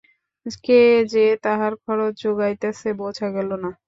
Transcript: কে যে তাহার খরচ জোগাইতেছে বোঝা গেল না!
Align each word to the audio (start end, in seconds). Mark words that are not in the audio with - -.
কে 0.65 0.79
যে 1.13 1.25
তাহার 1.43 1.73
খরচ 1.83 2.13
জোগাইতেছে 2.23 2.89
বোঝা 3.01 3.27
গেল 3.35 3.49
না! 3.63 3.69